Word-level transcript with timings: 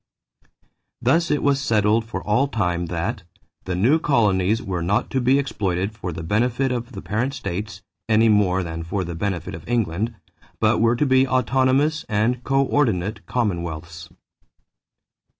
Thus 0.99 1.29
it 1.29 1.43
was 1.43 1.61
settled 1.61 2.05
for 2.05 2.23
all 2.23 2.47
time 2.47 2.87
that 2.87 3.21
"the 3.65 3.75
new 3.75 3.99
colonies 3.99 4.59
were 4.59 4.81
not 4.81 5.11
to 5.11 5.21
be 5.21 5.37
exploited 5.37 5.91
for 5.95 6.11
the 6.11 6.23
benefit 6.23 6.71
of 6.71 6.93
the 6.93 7.03
parent 7.03 7.35
states 7.35 7.83
(any 8.09 8.27
more 8.27 8.63
than 8.63 8.81
for 8.81 9.03
the 9.03 9.13
benefit 9.13 9.53
of 9.53 9.69
England) 9.69 10.15
but 10.59 10.81
were 10.81 10.95
to 10.95 11.05
be 11.05 11.27
autonomous 11.27 12.03
and 12.09 12.43
coördinate 12.43 13.23
commonwealths." 13.27 14.09